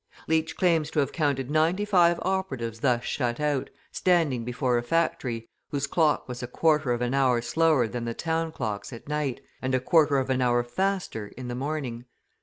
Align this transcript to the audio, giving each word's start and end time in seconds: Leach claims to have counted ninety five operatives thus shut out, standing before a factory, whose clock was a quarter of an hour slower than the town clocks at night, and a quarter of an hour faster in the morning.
Leach 0.27 0.57
claims 0.57 0.89
to 0.89 0.99
have 0.99 1.11
counted 1.11 1.51
ninety 1.51 1.85
five 1.85 2.17
operatives 2.23 2.79
thus 2.79 3.03
shut 3.03 3.39
out, 3.39 3.69
standing 3.91 4.43
before 4.43 4.79
a 4.79 4.81
factory, 4.81 5.47
whose 5.69 5.85
clock 5.85 6.27
was 6.27 6.41
a 6.41 6.47
quarter 6.47 6.91
of 6.91 7.03
an 7.03 7.13
hour 7.13 7.39
slower 7.39 7.87
than 7.87 8.05
the 8.05 8.15
town 8.15 8.51
clocks 8.51 8.91
at 8.91 9.07
night, 9.07 9.41
and 9.61 9.75
a 9.75 9.79
quarter 9.79 10.17
of 10.17 10.31
an 10.31 10.41
hour 10.41 10.63
faster 10.63 11.27
in 11.37 11.49
the 11.49 11.53
morning. 11.53 12.05